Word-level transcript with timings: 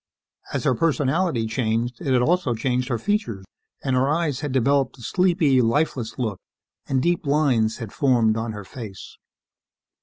As 0.51 0.63
her 0.63 0.73
personality 0.73 1.45
changed, 1.45 2.01
it 2.01 2.11
had 2.11 2.23
also 2.23 2.55
changed 2.55 2.87
her 2.89 2.97
features, 2.97 3.45
and 3.83 3.95
her 3.95 4.09
eyes 4.09 4.39
had 4.39 4.51
developed 4.51 4.97
a 4.97 5.03
sleepy, 5.03 5.61
lifeless 5.61 6.17
look, 6.17 6.39
and 6.87 7.03
deep 7.03 7.23
lines 7.27 7.77
had 7.77 7.93
formed 7.93 8.35
on 8.35 8.51
her 8.53 8.63
face. 8.65 9.17